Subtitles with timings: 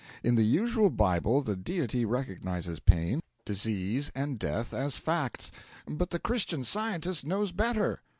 [0.23, 5.51] In the usual Bible the Deity recognises pain, disease, and death as facts,
[5.87, 8.01] but the Christian Scientist knows better.